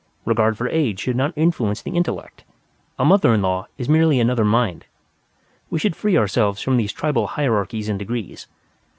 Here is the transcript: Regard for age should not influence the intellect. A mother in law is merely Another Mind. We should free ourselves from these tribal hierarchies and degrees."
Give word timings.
Regard 0.25 0.57
for 0.57 0.67
age 0.69 0.99
should 1.01 1.15
not 1.15 1.31
influence 1.35 1.79
the 1.83 1.91
intellect. 1.91 2.43
A 2.97 3.05
mother 3.05 3.35
in 3.35 3.43
law 3.43 3.67
is 3.77 3.87
merely 3.87 4.19
Another 4.19 4.43
Mind. 4.43 4.87
We 5.69 5.77
should 5.77 5.95
free 5.95 6.17
ourselves 6.17 6.59
from 6.59 6.77
these 6.77 6.91
tribal 6.91 7.27
hierarchies 7.27 7.87
and 7.87 7.99
degrees." 7.99 8.47